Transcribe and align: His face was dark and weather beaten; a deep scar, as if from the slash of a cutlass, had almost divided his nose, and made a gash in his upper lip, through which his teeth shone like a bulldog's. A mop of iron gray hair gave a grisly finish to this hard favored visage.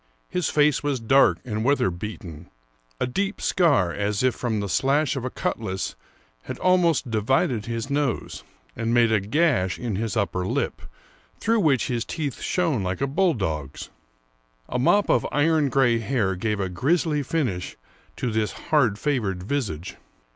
His 0.31 0.49
face 0.49 0.81
was 0.81 0.99
dark 0.99 1.37
and 1.45 1.63
weather 1.63 1.91
beaten; 1.91 2.49
a 2.99 3.05
deep 3.05 3.39
scar, 3.39 3.93
as 3.93 4.23
if 4.23 4.33
from 4.33 4.59
the 4.59 4.67
slash 4.67 5.15
of 5.15 5.23
a 5.23 5.29
cutlass, 5.29 5.93
had 6.45 6.57
almost 6.57 7.11
divided 7.11 7.67
his 7.67 7.87
nose, 7.91 8.43
and 8.75 8.95
made 8.95 9.11
a 9.11 9.19
gash 9.19 9.77
in 9.77 9.97
his 9.97 10.17
upper 10.17 10.43
lip, 10.47 10.81
through 11.39 11.59
which 11.59 11.85
his 11.85 12.03
teeth 12.03 12.41
shone 12.41 12.81
like 12.81 12.99
a 12.99 13.05
bulldog's. 13.05 13.91
A 14.67 14.79
mop 14.79 15.07
of 15.07 15.23
iron 15.31 15.69
gray 15.69 15.99
hair 15.99 16.35
gave 16.35 16.59
a 16.59 16.67
grisly 16.67 17.21
finish 17.21 17.77
to 18.15 18.31
this 18.31 18.53
hard 18.53 18.97
favored 18.97 19.43
visage. 19.43 19.97